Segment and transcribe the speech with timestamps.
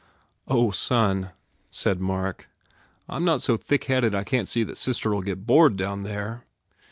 [0.47, 1.29] I" "Oh, son,"
[1.69, 2.49] said Mark,
[3.07, 6.01] "I m not so thickheaded I can t see that sister ll get bored down
[6.01, 6.43] there."